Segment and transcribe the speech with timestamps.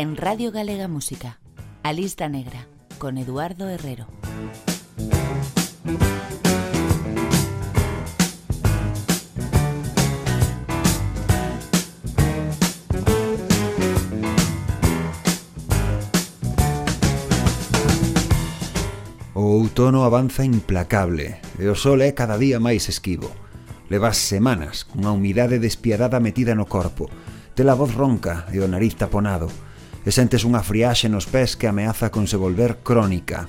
[0.00, 1.40] en Radio Galega Música,
[1.82, 4.06] A Lista Negra, con Eduardo Herrero.
[19.34, 23.34] O outono avanza implacable e o sol é cada día máis esquivo.
[23.90, 27.10] Levas semanas cunha humidade despiadada metida no corpo,
[27.58, 29.50] te la voz ronca e o nariz taponado,
[30.04, 33.48] e sentes unha friaxe nos pés que ameaza con se volver crónica.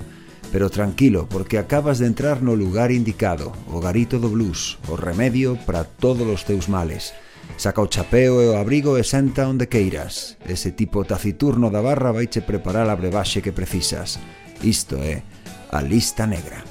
[0.50, 5.54] Pero tranquilo, porque acabas de entrar no lugar indicado, o garito do blues, o remedio
[5.62, 7.14] para todos os teus males.
[7.56, 10.38] Saca o chapeo e o abrigo e senta onde queiras.
[10.46, 14.18] Ese tipo taciturno da barra vaiche preparar a brebaxe que precisas.
[14.62, 15.22] Isto é
[15.70, 16.69] a lista negra.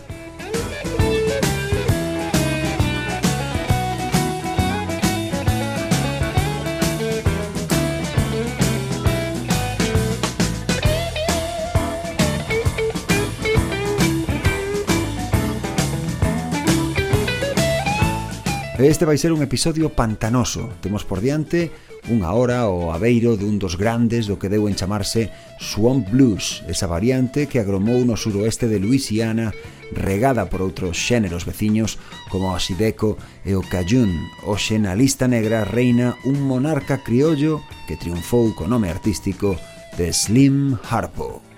[18.80, 20.69] Este vai ser un episodio pantanoso.
[20.80, 21.67] Temos por diante
[22.08, 26.88] unha hora o aveiro dun dos grandes do que deu en chamarse Swamp Blues, esa
[26.88, 29.52] variante que agromou no suroeste de Luisiana
[29.91, 31.99] regada por outros xéneros veciños
[32.31, 34.15] como o Sideco e o Cajun.
[34.48, 39.59] Oxe na lista negra reina un monarca criollo que triunfou co nome artístico
[39.99, 41.48] de Slim Harpo.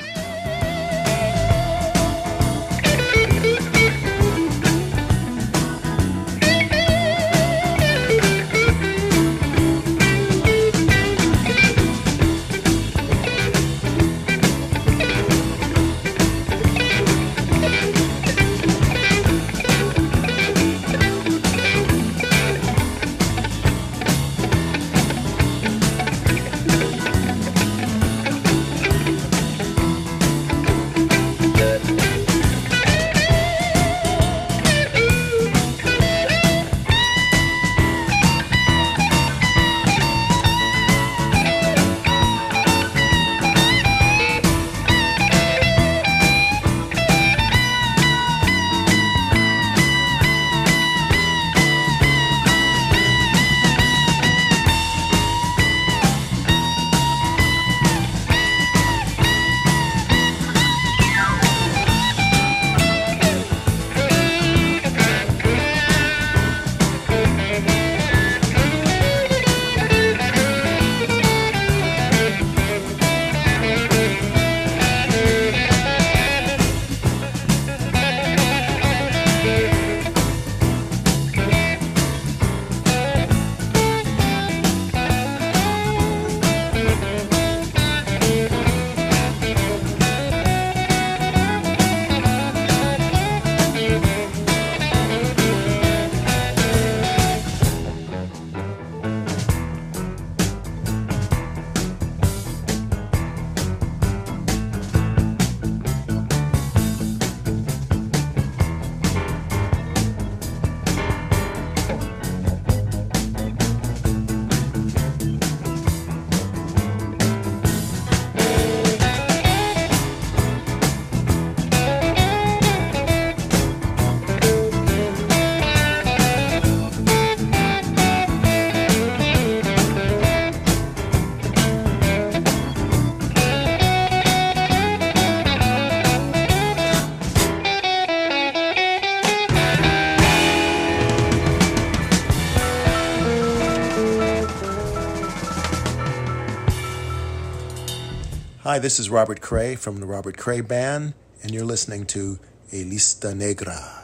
[148.71, 151.13] Hi, this is Robert Cray from the Robert Cray Band,
[151.43, 152.39] and you're listening to
[152.71, 154.00] A Lista Negra.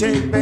[0.00, 0.39] shape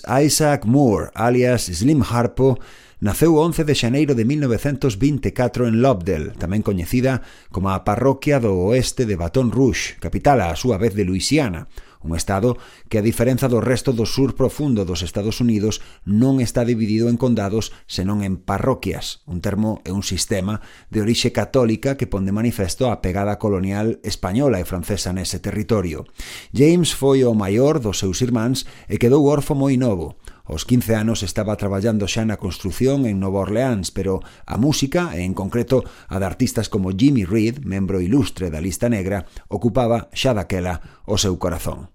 [0.00, 2.58] James Isaac Moore, alias Slim Harpo,
[3.00, 8.52] naceu o 11 de xaneiro de 1924 en Lobdell, tamén coñecida como a parroquia do
[8.68, 11.68] oeste de Baton Rouge, capital a súa vez de Luisiana,
[12.02, 12.56] Un estado
[12.88, 17.20] que, a diferenza do resto do sur profundo dos Estados Unidos, non está dividido en
[17.20, 22.32] condados, senón en parroquias, un termo e un sistema de orixe católica que pon de
[22.32, 26.08] manifesto a pegada colonial española e francesa nese territorio.
[26.56, 30.16] James foi o maior dos seus irmáns e quedou orfo moi novo.
[30.50, 34.18] Os 15 anos estaba traballando xa na construción en Nova Orleans, pero
[34.50, 38.90] a música, e en concreto a de artistas como Jimmy Reed, membro ilustre da lista
[38.90, 41.94] negra, ocupaba xa daquela o seu corazón.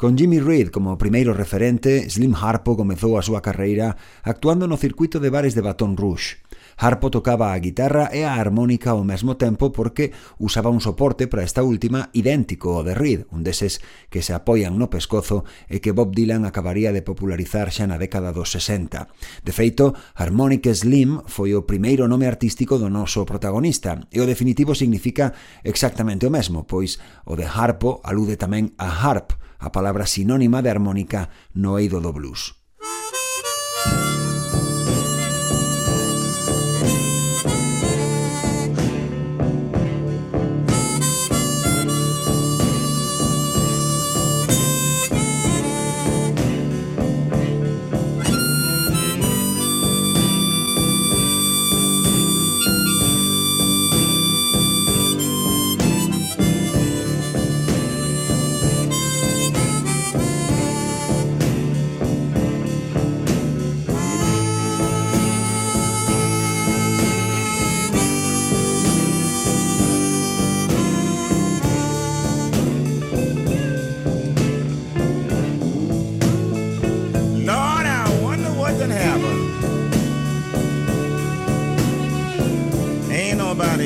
[0.00, 5.20] Con Jimmy Reed como primeiro referente, Slim Harpo comezou a súa carreira actuando no circuito
[5.20, 6.40] de bares de Baton Rouge.
[6.80, 11.44] Harpo tocaba a guitarra e a armónica ao mesmo tempo porque usaba un soporte para
[11.44, 15.92] esta última idéntico ao de Reed, un deses que se apoian no pescozo e que
[15.92, 19.04] Bob Dylan acabaría de popularizar xa na década dos 60.
[19.44, 24.72] De feito, Harmonic Slim foi o primeiro nome artístico do noso protagonista e o definitivo
[24.72, 26.96] significa exactamente o mesmo, pois
[27.28, 32.12] o de Harpo alude tamén a Harp, a palabra sinónima de armónica no eido do
[32.12, 32.59] blues.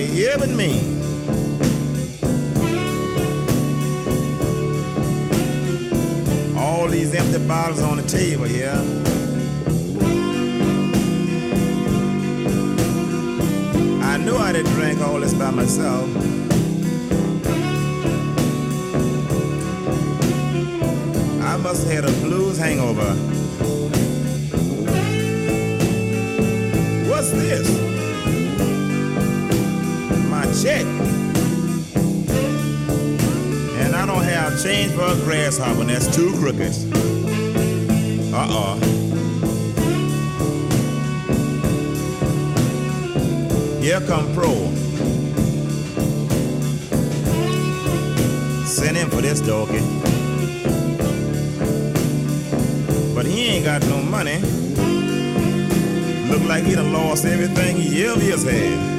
[0.05, 0.81] everybody me.
[6.59, 8.67] All these empty bottles on the table here.
[8.67, 9.05] Yeah?
[14.03, 16.09] I knew I didn't drink all this by myself.
[21.43, 23.15] I must have had a blues hangover.
[27.09, 27.94] What's this?
[30.63, 30.85] check.
[33.77, 36.85] And I don't have change for a grasshopper, and that's two crookets.
[38.33, 38.77] Uh-uh.
[43.81, 44.53] Here come Pro.
[48.65, 49.81] Sent him for this doggy.
[53.15, 54.39] But he ain't got no money.
[56.31, 58.94] Look like he done lost everything he ever has had.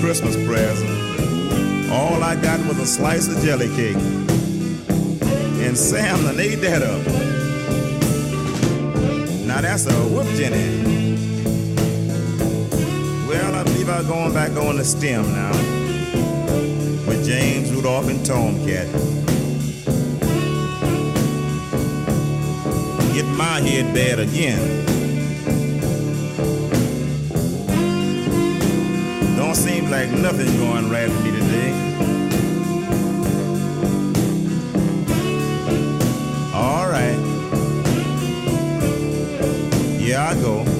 [0.00, 1.92] Christmas present.
[1.92, 3.96] All I got was a slice of jelly cake.
[5.64, 7.06] And Sam done ate that up.
[9.46, 11.04] Now that's a whoop, Jenny.
[13.28, 15.52] Well, I believe I'm going back on the stem now.
[17.06, 18.88] With James Rudolph and Tomcat.
[23.14, 24.84] Get my head bad again.
[29.36, 31.70] Don't seem like nothing going right for me today.
[36.52, 37.16] All right.
[40.00, 40.77] Yeah, I go.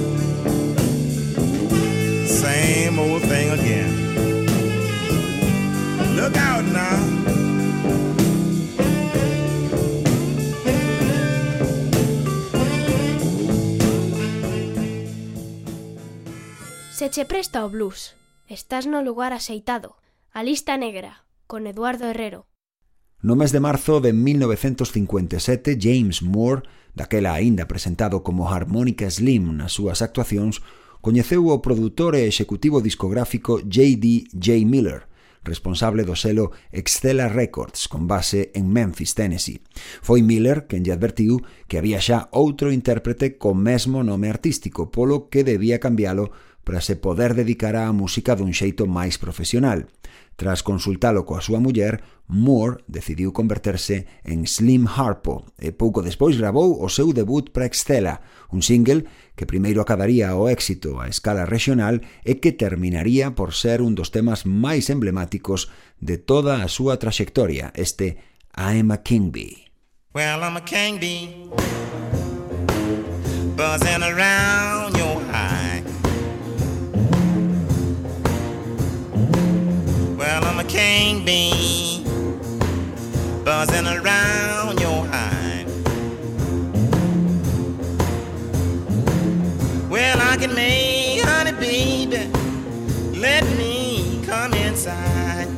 [17.18, 18.14] se presta ao blues.
[18.46, 19.96] Estás no lugar aceitado.
[20.30, 22.46] A lista negra, con Eduardo Herrero.
[23.20, 26.62] No mes de marzo de 1957, James Moore,
[26.94, 30.62] daquela aínda presentado como Harmonica Slim nas súas actuacións,
[31.02, 34.30] coñeceu o produtor e executivo discográfico J.D.
[34.38, 34.62] J.
[34.62, 35.10] Miller,
[35.42, 39.58] responsable do selo Excella Records, con base en Memphis, Tennessee.
[40.06, 45.26] Foi Miller quen lle advertiu que había xa outro intérprete co mesmo nome artístico, polo
[45.26, 46.30] que debía cambialo
[46.68, 49.88] para se poder dedicar á música dun xeito máis profesional.
[50.37, 56.76] Tras consultalo coa súa muller, Moore decidiu converterse en Slim Harpo e pouco despois grabou
[56.76, 58.20] o seu debut para Excella,
[58.52, 63.80] un single que primeiro acabaría o éxito a escala regional e que terminaría por ser
[63.80, 65.72] un dos temas máis emblemáticos
[66.04, 68.20] de toda a súa traxectoria, este
[68.52, 69.72] I'm a King Bee.
[70.12, 71.48] Well, I'm a king bee,
[73.56, 74.98] buzzing around
[83.44, 85.66] buzzing around your head.
[89.90, 92.30] Well, I can make honey, baby.
[93.18, 95.49] Let me come inside.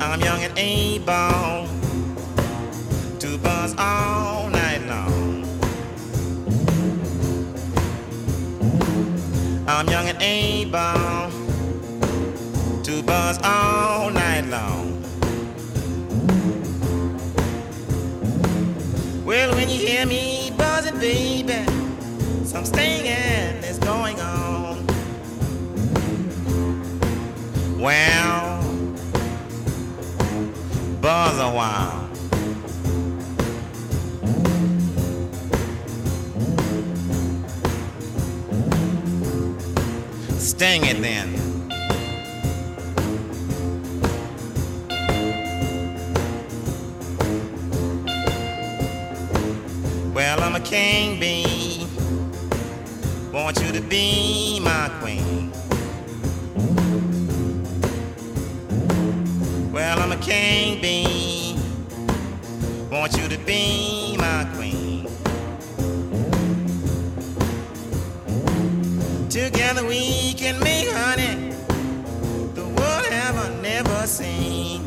[0.00, 1.66] I'm young and able
[3.18, 5.44] to buzz all night long.
[9.66, 11.47] I'm young and able
[13.02, 15.02] buzz all night long.
[19.24, 21.64] Well, when you hear me buzzing, baby,
[22.44, 24.86] some stinging is going on.
[27.78, 28.62] Well,
[31.00, 32.08] buzz a while.
[40.38, 41.37] Sting it then.
[50.18, 51.86] Well, I'm a king bee.
[53.32, 55.52] Want you to be my queen.
[59.72, 61.56] Well, I'm a king bee.
[62.90, 65.06] Want you to be my queen.
[69.30, 71.52] Together we can make honey
[72.54, 74.77] the world ever never seen.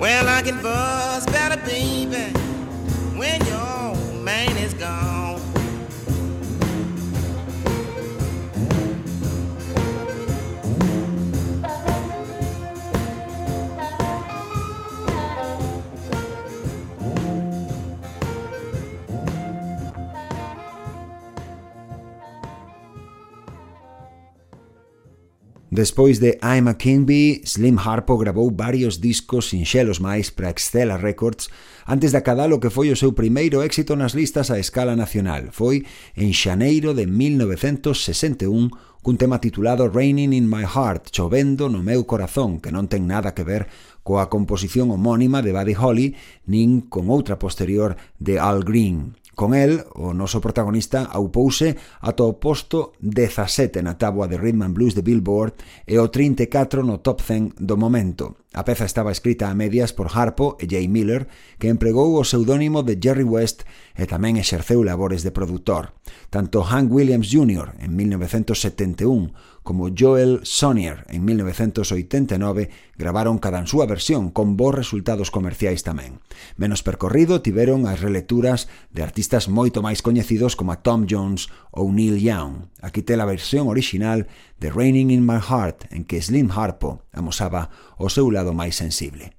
[0.00, 2.32] Well, I can buzz better, baby,
[3.18, 5.09] when your man is gone.
[25.80, 31.48] Despois de I'm a Kimby, Slim Harpo grabou varios discos sinxelos máis para Excella Records
[31.88, 35.48] antes de acadar o que foi o seu primeiro éxito nas listas a escala nacional.
[35.56, 35.88] Foi
[36.20, 38.68] en xaneiro de 1961
[39.00, 43.32] cun tema titulado Raining in my heart, chovendo no meu corazón, que non ten nada
[43.32, 43.64] que ver
[44.04, 46.08] coa composición homónima de Buddy Holly
[46.44, 49.16] nin con outra posterior de Al Green.
[49.40, 51.72] Con el, o noso protagonista aupouse
[52.04, 55.56] ata o posto 17 na táboa de Rhythm and Blues de Billboard
[55.88, 58.36] e o 34 no top 100 do momento.
[58.52, 61.24] A peza estaba escrita a medias por Harpo e Jay Miller,
[61.56, 63.64] que empregou o seudónimo de Jerry West
[63.96, 65.96] e tamén exerceu labores de produtor.
[66.28, 67.80] Tanto Hank Williams Jr.
[67.80, 75.86] en 1971 como Joel Sonier en 1989 gravaron cada súa versión con bons resultados comerciais
[75.86, 76.18] tamén.
[76.58, 81.86] Menos percorrido tiveron as releturas de artistas moito máis coñecidos como a Tom Jones ou
[81.94, 82.66] Neil Young.
[82.82, 84.26] Aquí te a versión original
[84.58, 89.38] de Raining in My Heart en que Slim Harpo amosaba o seu lado máis sensible.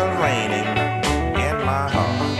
[0.00, 0.66] Still raining
[1.46, 2.38] in my heart.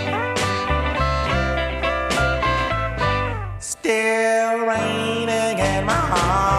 [3.61, 6.50] Still raining in my heart.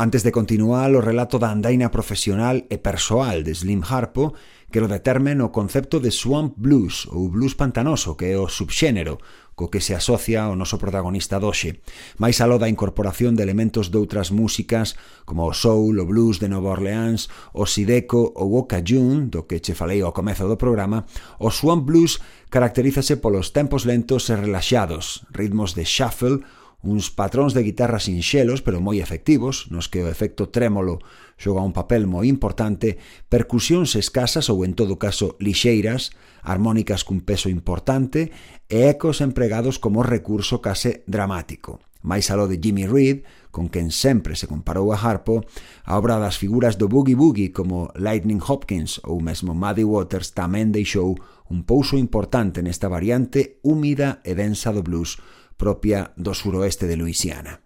[0.00, 4.32] Antes de continuar, o relato da andaina profesional e persoal de Slim Harpo,
[4.72, 9.20] que lo determen o concepto de swamp blues ou blues pantanoso, que é o subxénero
[9.52, 11.84] co que se asocia o noso protagonista doxe,
[12.16, 14.96] máis aló da incorporación de elementos doutras músicas
[15.28, 19.60] como o soul, o blues de Nova Orleans, o sideco ou o cajun, do que
[19.60, 21.04] che falei ao comezo do programa,
[21.36, 26.40] o swamp blues caracterízase polos tempos lentos e relaxados, ritmos de shuffle
[26.82, 31.00] uns patróns de guitarra sinxelos pero moi efectivos, nos que o efecto trémolo
[31.36, 32.96] xoga un papel moi importante,
[33.28, 38.32] percusións escasas ou en todo caso lixeiras, harmónicas cun peso importante
[38.68, 41.84] e ecos empregados como recurso case dramático.
[42.00, 45.44] Mais aló de Jimmy Reed, con quen sempre se comparou a Harpo,
[45.84, 50.72] a obra das figuras do Boogie Boogie como Lightning Hopkins ou mesmo Muddy Waters tamén
[50.72, 51.20] deixou
[51.52, 55.20] un pouso importante nesta variante húmida e densa do blues,
[55.60, 57.60] propia do suroeste de Luisiana.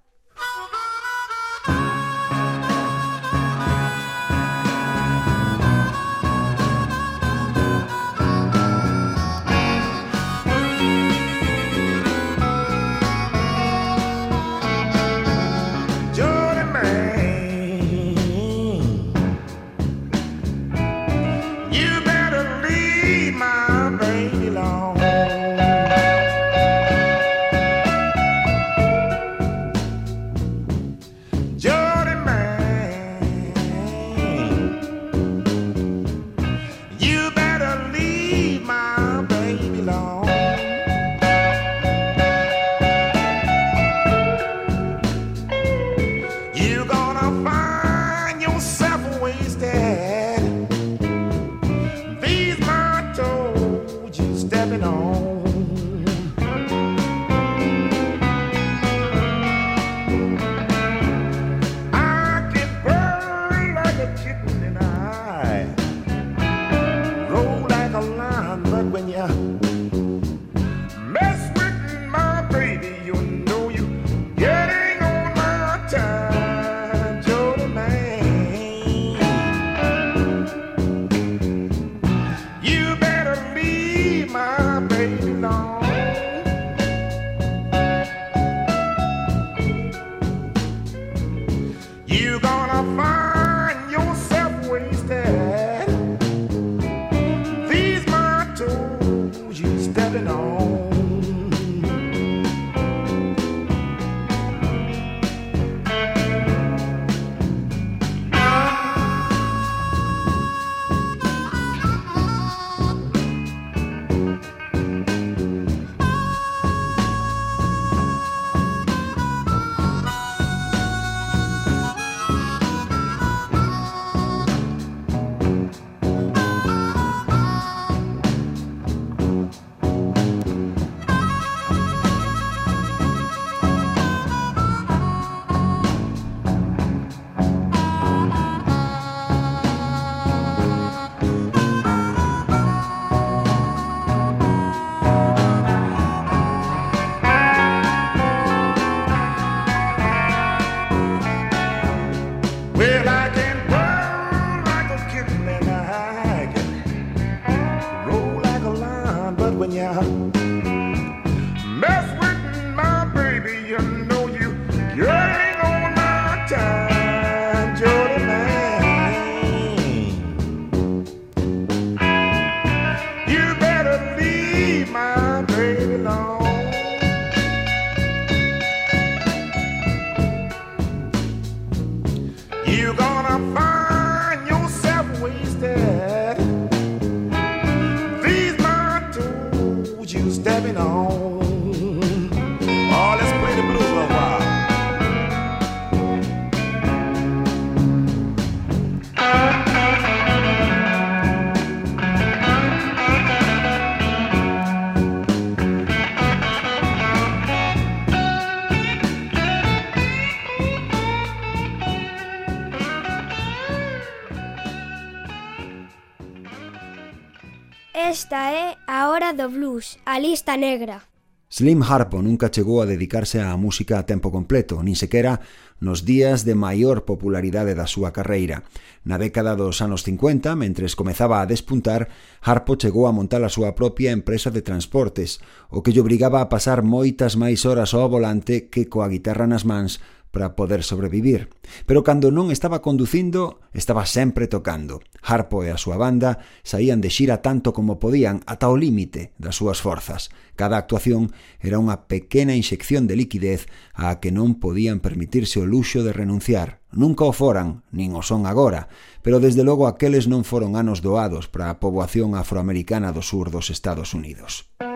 [218.35, 221.07] Esta é a hora do blues, a lista negra.
[221.47, 225.38] Slim Harpo nunca chegou a dedicarse á música a tempo completo, nin sequera
[225.79, 228.66] nos días de maior popularidade da súa carreira.
[229.07, 232.11] Na década dos anos 50, mentres comezaba a despuntar,
[232.42, 235.38] Harpo chegou a montar a súa propia empresa de transportes,
[235.70, 239.62] o que lle obrigaba a pasar moitas máis horas ao volante que coa guitarra nas
[239.62, 240.03] mans
[240.35, 241.49] para poder sobrevivir.
[241.87, 244.99] Pero cando non estaba conducindo, estaba sempre tocando.
[245.23, 249.57] Harpo e a súa banda saían de xira tanto como podían ata o límite das
[249.57, 250.35] súas forzas.
[250.59, 251.31] Cada actuación
[251.62, 256.83] era unha pequena inxección de liquidez á que non podían permitirse o luxo de renunciar.
[256.90, 258.90] Nunca o foran, nin o son agora,
[259.23, 263.70] pero desde logo aqueles non foron anos doados para a poboación afroamericana do sur dos
[263.70, 264.66] Estados Unidos.
[264.83, 264.93] Música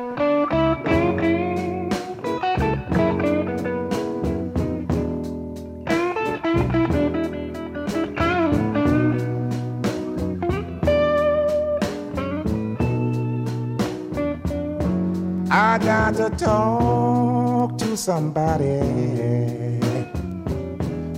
[15.50, 18.80] I got to talk to somebody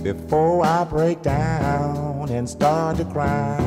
[0.01, 3.57] before I break down and start to cry.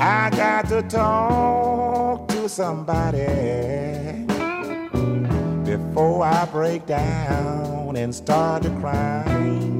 [0.00, 4.26] I got to talk to somebody
[5.64, 9.71] before I break down and start to cry.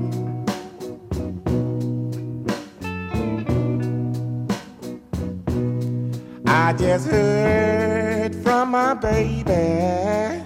[6.55, 10.43] I just heard from my baby.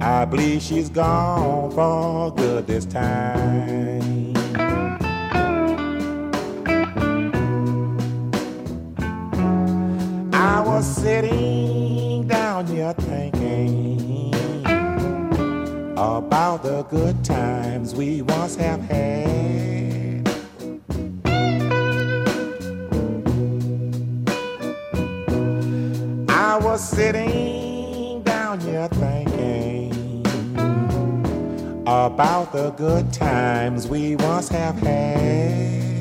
[0.00, 4.34] I believe she's gone for good this time.
[10.34, 14.34] I was sitting down here thinking
[15.94, 20.01] about the good times we once have had.
[26.52, 30.20] I was sitting down here thinking
[31.86, 35.91] about the good times we once have had.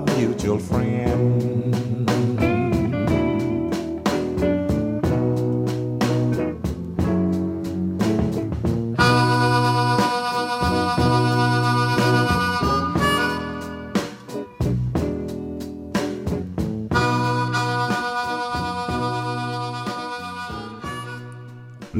[0.00, 1.95] mutual friend.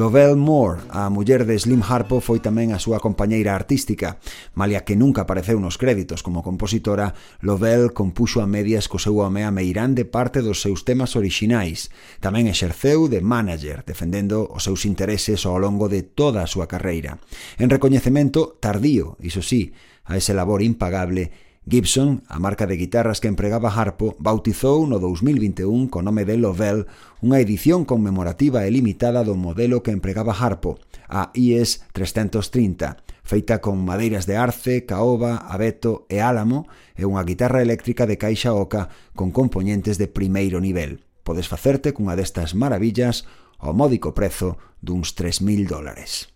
[0.06, 4.22] Lovell Moore, a muller de Slim Harpo, foi tamén a súa compañeira artística.
[4.54, 9.42] Malia que nunca apareceu nos créditos como compositora, Lovell compuxo a medias co seu home
[9.42, 11.90] a Meirán de parte dos seus temas orixinais.
[12.22, 17.18] Tamén exerceu de manager, defendendo os seus intereses ao longo de toda a súa carreira.
[17.58, 19.74] En recoñecemento tardío, iso sí,
[20.06, 21.34] a ese labor impagable
[21.68, 26.86] Gibson, a marca de guitarras que empregaba Harpo, bautizou no 2021 co nome de Lovell
[27.18, 30.78] unha edición conmemorativa e limitada do modelo que empregaba Harpo,
[31.10, 37.66] a IS 330, feita con madeiras de arce, caoba, abeto e álamo e unha guitarra
[37.66, 41.02] eléctrica de caixa oca con componentes de primeiro nivel.
[41.26, 43.26] Podes facerte cunha destas maravillas
[43.58, 46.35] ao módico prezo duns 3.000 dólares.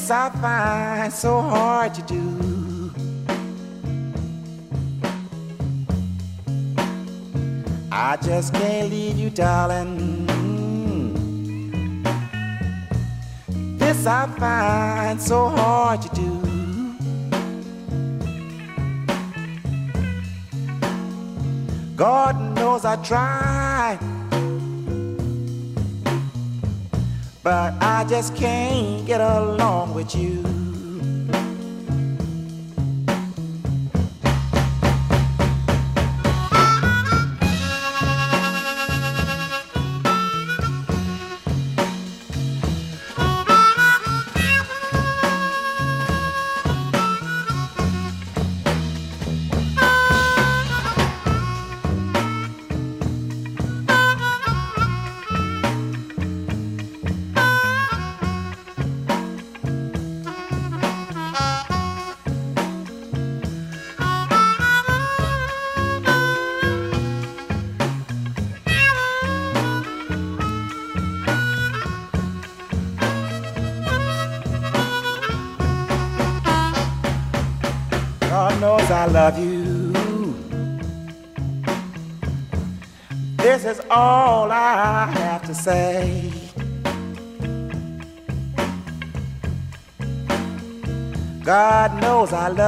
[0.00, 2.90] This I find so hard to do.
[7.92, 10.26] I just can't leave you, darling.
[13.76, 16.40] This I find so hard to do.
[21.94, 23.98] God knows I tried,
[27.42, 30.59] but I just can't get along with you.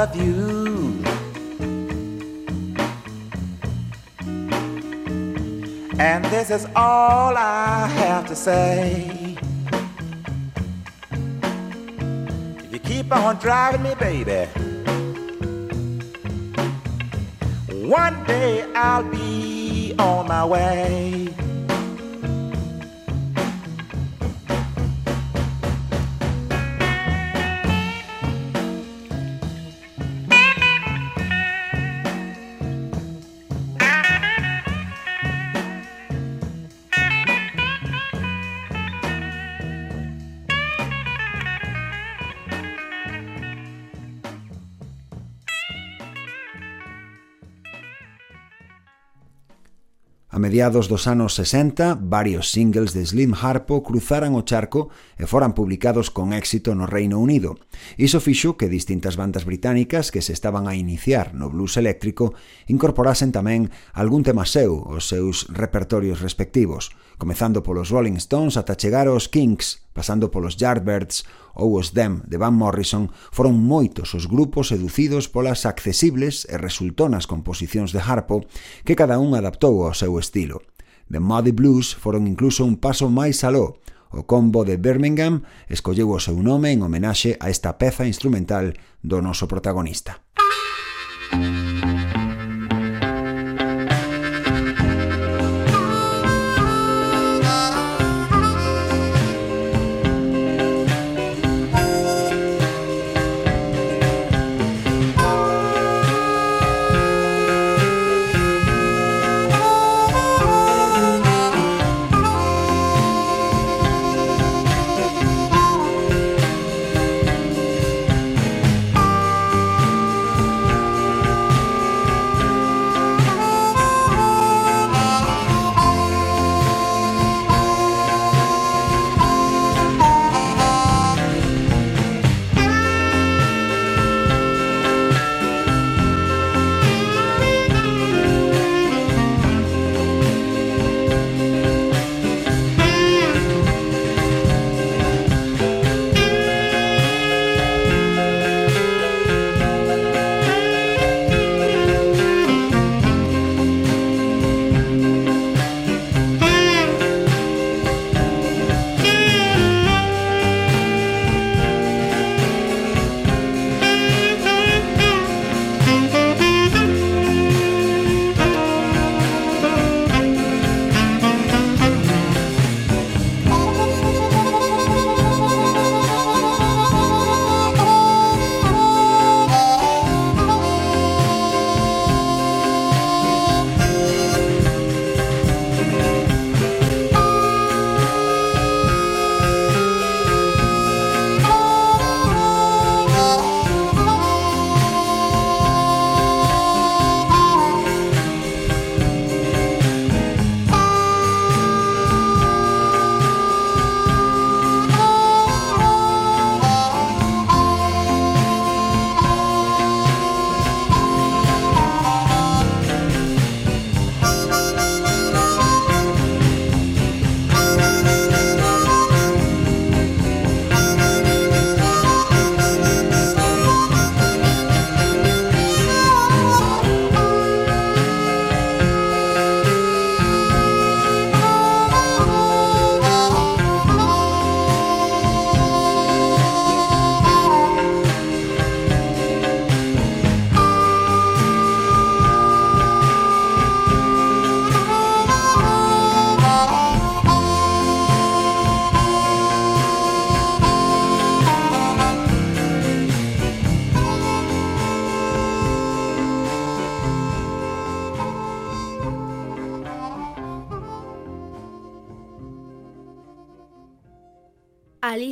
[0.02, 1.04] Love you.
[6.00, 9.36] And this is all I have to say.
[12.64, 14.48] If you keep on driving me, baby.
[17.86, 21.41] One day I'll be on my way.
[50.52, 56.12] mediados dos anos 60, varios singles de Slim Harpo cruzaran o charco e foran publicados
[56.12, 57.56] con éxito no Reino Unido–
[57.96, 62.34] Iso fixo que distintas bandas británicas que se estaban a iniciar no blues eléctrico
[62.66, 69.08] incorporasen tamén algún tema seu aos seus repertorios respectivos, comezando polos Rolling Stones ata chegar
[69.08, 74.72] aos Kinks, pasando polos Yardbirds ou os Them de Van Morrison, foron moitos os grupos
[74.72, 78.44] seducidos polas accesibles e resultonas composicións de Harpo
[78.88, 80.64] que cada un adaptou ao seu estilo.
[81.12, 83.76] The Muddy Blues foron incluso un paso máis aló,
[84.12, 89.20] O combo de Birmingham escolleu o seu nome en homenaxe a esta peza instrumental do
[89.24, 90.20] noso protagonista.
[91.32, 92.21] Música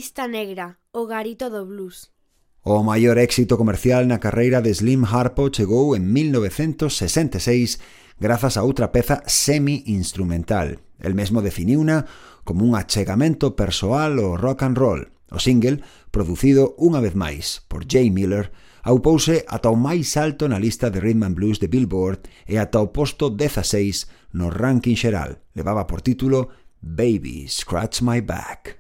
[0.00, 2.08] Lista negra, o garito do blues.
[2.64, 7.84] O maior éxito comercial na carreira de Slim Harpo chegou en 1966
[8.16, 10.80] grazas a outra peza semi-instrumental.
[11.04, 12.08] El mesmo definiuna
[12.48, 15.12] como un achegamento persoal ao rock and roll.
[15.28, 20.56] O single, producido unha vez máis por Jay Miller, aupouse ata o máis alto na
[20.56, 25.44] lista de Rhythm and Blues de Billboard e ata o posto 16 no ranking xeral.
[25.52, 28.79] Levaba por título Baby Scratch My Back.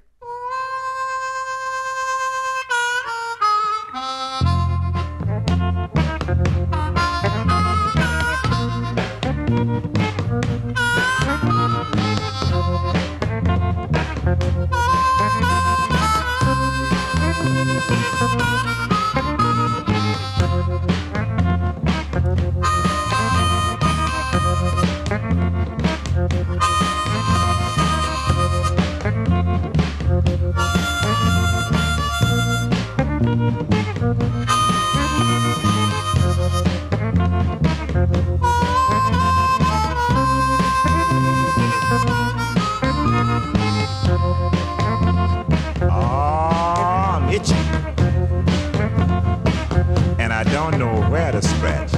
[50.70, 51.92] don't know where to scratch.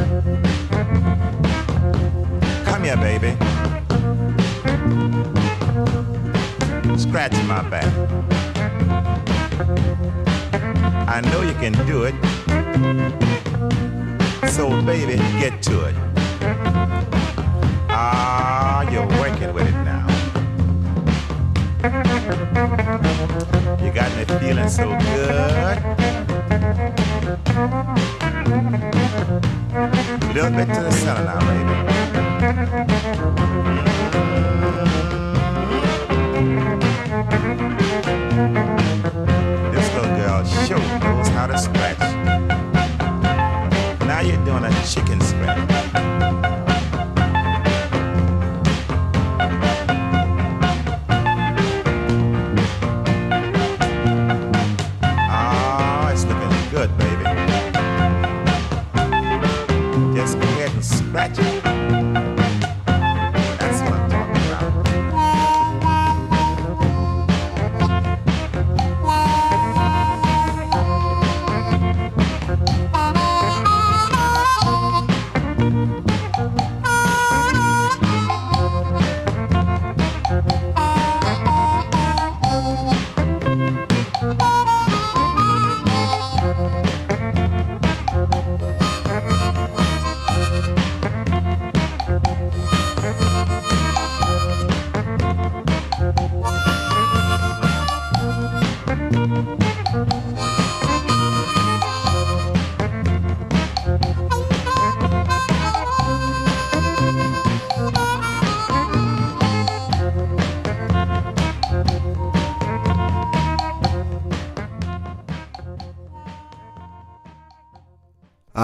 [2.65, 3.37] Come here, baby.
[6.97, 7.93] Scratching my back.
[11.09, 12.15] I know you can do it.
[14.51, 15.95] So, baby, get to it.
[17.91, 20.07] Ah, you're working with it now.
[23.85, 25.83] You got me feeling so good.
[28.45, 31.75] A little bit to the center now, baby.
[39.71, 42.01] This little girl sure knows how to scratch.
[44.07, 45.72] Now you're doing a chicken scratch.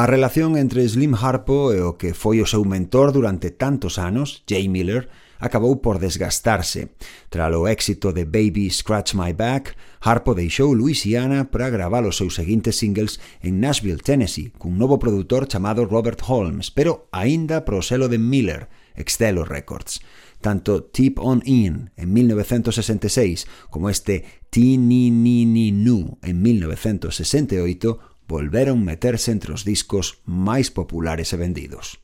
[0.09, 4.65] relación entre Slim Harpo e o que foi o seu mentor durante tantos anos, Jay
[4.65, 6.97] Miller, acabou por desgastarse.
[7.29, 12.35] Tras o éxito de Baby Scratch My Back, Harpo deixou Louisiana para gravar os seus
[12.35, 18.09] seguintes singles en Nashville, Tennessee, cun novo produtor chamado Robert Holmes, pero aínda pro selo
[18.09, 20.01] de Miller, Extelo Records.
[20.41, 28.08] Tanto Tip On In en 1966 como este Ti Ni Ni Ni Nu en 1968
[28.29, 31.97] volveron meterse entre os discos máis populares e vendidos.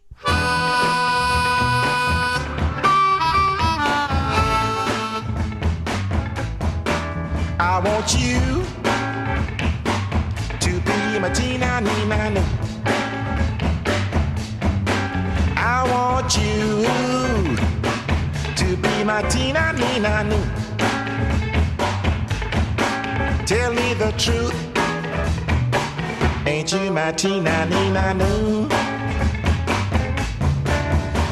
[7.61, 8.41] I want you
[10.65, 12.43] to be my Tina Nina.
[15.57, 16.87] I want you
[18.57, 20.25] to be my Tina Nina.
[23.45, 24.74] Tell me the truth.
[26.47, 28.15] Ain't you my Tina Nina?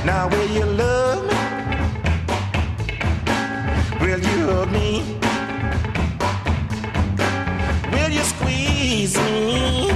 [0.06, 1.36] Now will you love me?
[4.00, 5.18] Will you hug me?
[7.92, 9.90] Will you squeeze me?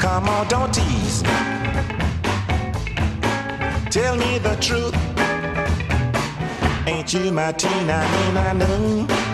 [0.00, 1.30] Come on, don't tease me.
[3.90, 4.96] Tell me the truth.
[6.88, 9.29] Ain't you my Tina Nina?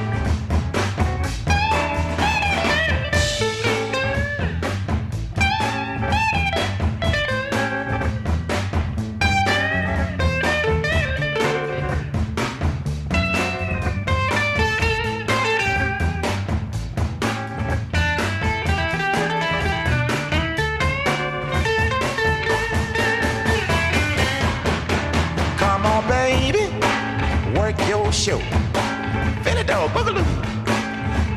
[29.88, 30.26] Boogaloo.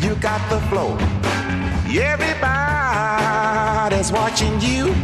[0.03, 0.97] You got the flow.
[1.87, 2.51] Everybody's
[4.11, 4.95] watching you.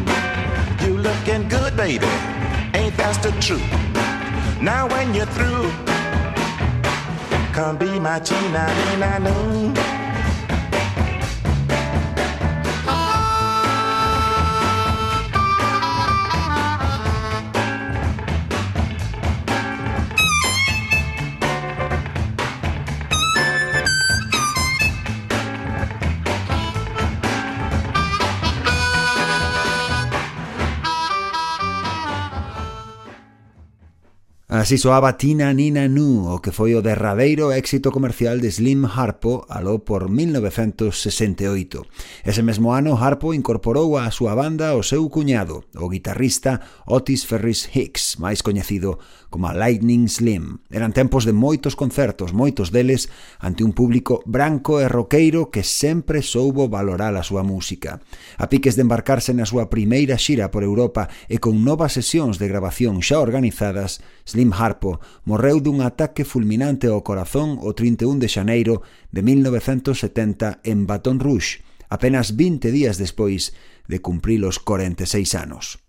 [0.85, 2.07] You looking good, baby.
[2.73, 3.61] Ain't that the truth?
[4.61, 5.71] Now when you're through,
[7.53, 9.94] come be my China, Nina.
[34.65, 39.45] Así soaba Tina Nina Nu, o que foi o derradeiro éxito comercial de Slim Harpo
[39.45, 41.85] aló por 1968.
[42.25, 47.69] Ese mesmo ano Harpo incorporou á súa banda o seu cuñado, o guitarrista Otis Ferris
[47.77, 48.97] Hicks, máis coñecido
[49.29, 50.65] como Lightning Slim.
[50.73, 56.25] Eran tempos de moitos concertos, moitos deles ante un público branco e roqueiro que sempre
[56.25, 58.01] soubo valorar a súa música.
[58.41, 62.49] A piques de embarcarse na súa primeira xira por Europa e con novas sesións de
[62.49, 68.81] grabación xa organizadas, Slim Harpo morreu dun ataque fulminante ao corazón o 31 de xaneiro
[69.13, 71.61] de 1970 en Baton Rouge,
[71.93, 73.53] apenas 20 días despois
[73.85, 75.84] de cumprir os 46 anos.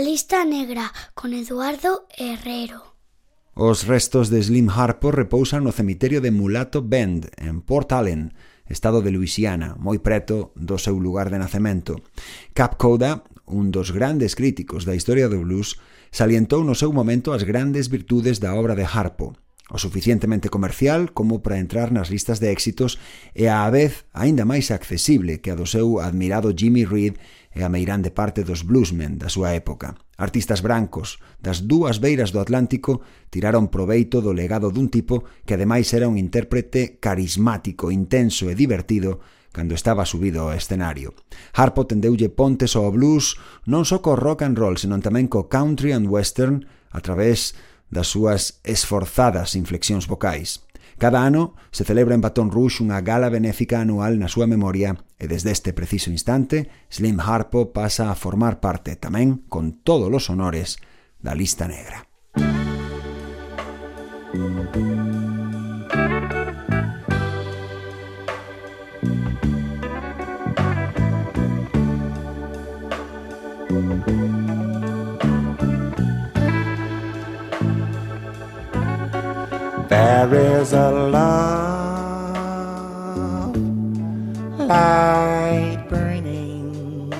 [0.00, 2.96] Lista negra con Eduardo Herrero.
[3.52, 8.32] Os restos de Slim Harpo repousan no cemiterio de Mulato Bend, en Port Allen,
[8.64, 12.00] estado de Luisiana, moi preto do seu lugar de nacemento.
[12.56, 15.76] Cap Coda, un dos grandes críticos da historia do blues,
[16.08, 19.36] salientou no seu momento as grandes virtudes da obra de Harpo,
[19.68, 22.96] o suficientemente comercial como para entrar nas listas de éxitos
[23.36, 27.20] e á vez aínda máis accesible que a do seu admirado Jimmy Reed
[27.50, 29.98] e a meirande parte dos bluesmen da súa época.
[30.14, 35.90] Artistas brancos das dúas beiras do Atlántico tiraron proveito do legado dun tipo que ademais
[35.90, 39.18] era un intérprete carismático, intenso e divertido
[39.50, 41.10] cando estaba subido ao escenario.
[41.50, 43.34] Harpo tendeulle pontes ao blues
[43.66, 47.58] non só co rock and roll, senón tamén co country and western a través
[47.90, 50.62] das súas esforzadas inflexións vocais.
[51.00, 55.24] Cada ano se celebra en Batón Rouge unha gala benéfica anual na súa memoria e
[55.32, 60.76] desde este preciso instante Slim Harpo pasa a formar parte tamén, con todos os honores,
[61.16, 62.04] da lista negra.
[64.30, 65.39] Música
[80.00, 81.90] There is a love
[84.58, 87.12] light burning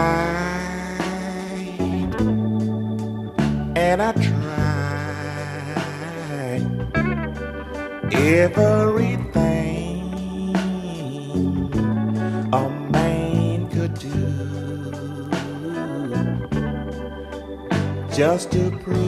[3.76, 5.03] and I tried
[8.14, 9.34] everything
[12.53, 14.11] a man could do
[18.14, 19.01] just to prove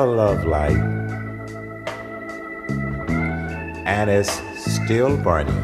[0.00, 0.80] A love light,
[3.84, 5.62] and it's still burning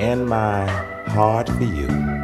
[0.00, 0.66] in my
[1.06, 2.21] heart for you.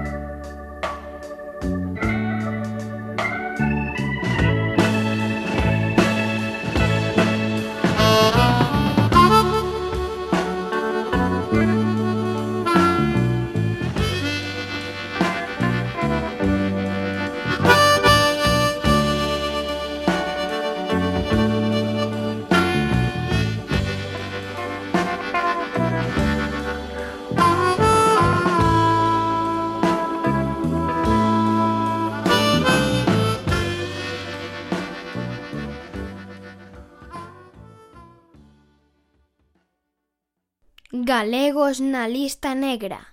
[41.68, 43.12] Galegos na lista negra.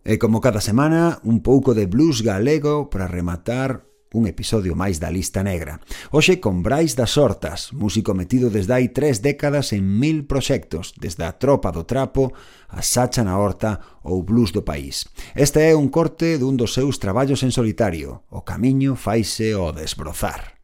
[0.00, 3.84] E como cada semana, un pouco de blues galego para rematar
[4.16, 5.84] un episodio máis da lista negra.
[6.08, 11.28] Hoxe con Brais das Hortas, músico metido desde hai tres décadas en mil proxectos, desde
[11.28, 12.32] a Tropa do Trapo,
[12.72, 15.04] a Sacha na Horta ou Blues do País.
[15.36, 18.24] Este é un corte dun dos seus traballos en solitario.
[18.32, 20.56] O camiño faise o desbrozar.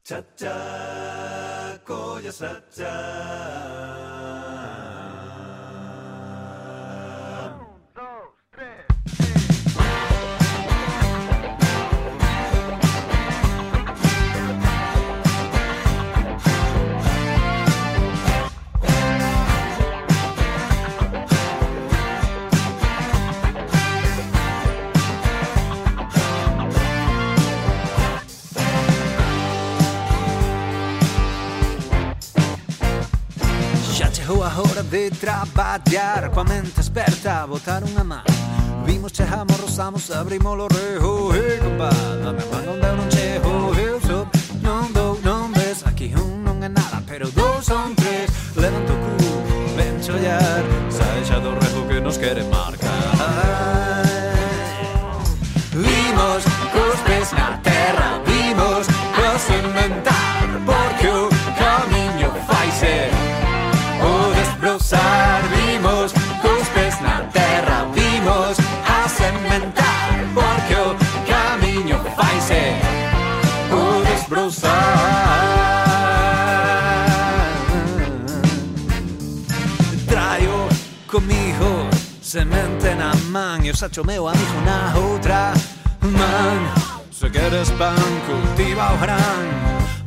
[0.00, 2.32] Cha-cha, colla,
[35.10, 38.65] trabalhar com a mente esperta, botar uma mão
[38.96, 41.90] Dimos cehamo, abrimos avremo l'orejo E compa,
[42.32, 44.26] mi manda un ceho Eu so,
[44.62, 48.32] non do nombres Aquí un non é nada, pero dos son tres.
[48.56, 52.88] Levanto o cu, ven chollar Sai xa do rejo que nos quere marcar.
[55.76, 56.42] Vimos
[56.72, 57.65] cos pesnatos
[83.66, 85.52] już a mich na outra
[86.00, 86.70] Man,
[87.10, 87.96] se queres pan,
[88.26, 89.44] cultiva o gran.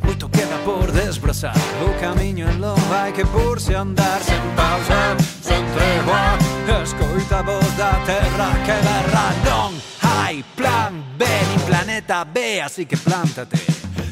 [0.02, 1.54] Moito queda por desbrozar
[1.84, 6.38] O camiño en lo vai que por se andar Sen pausa, sen tregua
[6.82, 12.96] Escoita voz da terra que berra Non hai plan B ni planeta B Así que
[12.96, 13.58] plántate.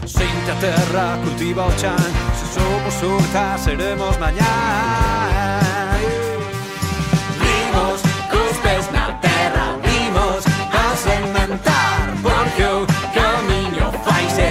[0.05, 2.13] Sinta terra, cultiva o chan.
[2.39, 5.68] Se somos urta, seremos mañán
[12.59, 14.51] O camiño faise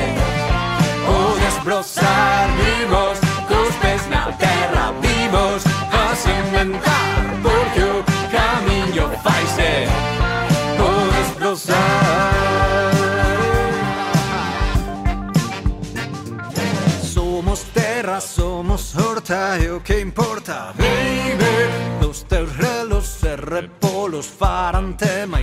[1.06, 5.64] O desbrozar Vimos cos pés na terra Vimos.
[5.92, 9.88] A sementar Porque o camiño faise
[10.80, 11.78] O desbrozar
[17.04, 25.37] Somos terra, somos horta E o importa, baby Dos teus relos e repolos Farante máis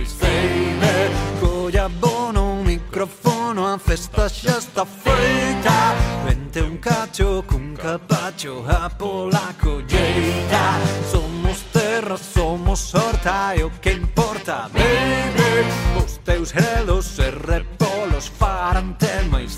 [3.95, 5.95] festa xa está feita.
[6.25, 10.79] Vente un cacho cun capacho a pola colleita.
[11.09, 15.55] Somos terra, somos sorta e o que importa, baby
[15.97, 19.55] Os teus relos e repolos farante máis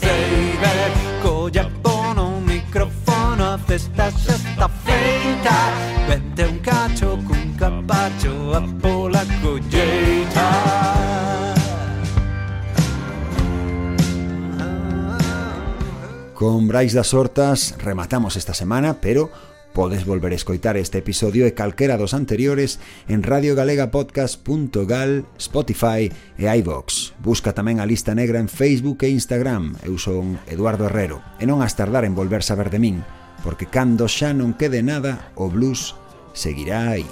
[16.77, 19.31] Brais das Hortas rematamos esta semana, pero
[19.73, 22.77] podes volver a escoitar este episodio e calquera dos anteriores
[23.09, 27.17] en radiogalegapodcast.gal, Spotify e iVox.
[27.17, 29.73] Busca tamén a lista negra en Facebook e Instagram.
[29.81, 31.25] Eu son Eduardo Herrero.
[31.41, 33.01] E non has tardar en volver saber de min,
[33.41, 35.97] porque cando xa non quede nada, o blues
[36.37, 37.09] seguirá aí.